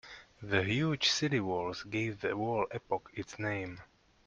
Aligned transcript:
The 0.41 0.63
huge 0.63 1.09
city 1.09 1.39
walls 1.39 1.83
gave 1.83 2.21
the 2.21 2.35
wall 2.35 2.65
epoch 2.71 3.11
its 3.13 3.37
name. 3.37 3.79